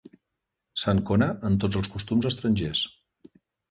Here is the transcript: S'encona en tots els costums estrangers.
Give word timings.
S'encona 0.85 1.29
en 1.51 1.61
tots 1.67 1.81
els 1.83 1.93
costums 1.99 2.33
estrangers. 2.35 2.87